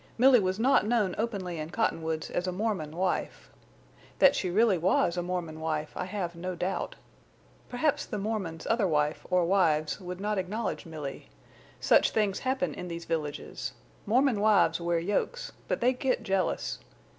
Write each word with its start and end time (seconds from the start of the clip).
Milly 0.17 0.39
was 0.39 0.57
not 0.57 0.87
known 0.87 1.13
openly 1.19 1.59
in 1.59 1.69
Cottonwoods 1.69 2.31
as 2.31 2.47
a 2.47 2.51
Mormon 2.51 2.95
wife. 2.95 3.51
That 4.17 4.35
she 4.35 4.49
really 4.49 4.79
was 4.79 5.15
a 5.15 5.21
Mormon 5.21 5.59
wife 5.59 5.91
I 5.95 6.05
have 6.05 6.35
no 6.35 6.55
doubt. 6.55 6.95
Perhaps 7.69 8.07
the 8.07 8.17
Mormon's 8.17 8.65
other 8.65 8.87
wife 8.87 9.27
or 9.29 9.45
wives 9.45 9.99
would 10.01 10.19
not 10.19 10.39
acknowledge 10.39 10.87
Milly. 10.87 11.29
Such 11.79 12.09
things 12.09 12.39
happen 12.39 12.73
in 12.73 12.87
these 12.87 13.05
villages. 13.05 13.73
Mormon 14.07 14.39
wives 14.39 14.81
wear 14.81 14.97
yokes, 14.97 15.51
but 15.67 15.81
they 15.81 15.93
get 15.93 16.23
jealous. 16.23 16.79